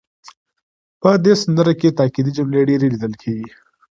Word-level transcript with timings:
په 1.01 1.09
دې 1.23 1.33
سندره 1.41 1.73
کې 1.79 1.95
تاکېدي 1.99 2.31
جملې 2.37 2.61
ډېرې 2.69 2.87
لیدل 2.93 3.13
کېږي. 3.21 3.49